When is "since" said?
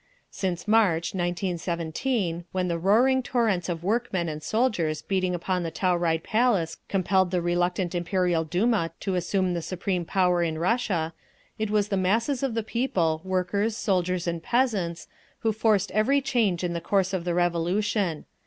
0.31-0.67